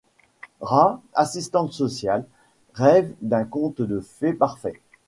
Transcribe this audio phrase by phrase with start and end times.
[0.61, 2.25] Rae, assistante sociale,
[2.73, 4.81] rêve d'un conte de fées parfait.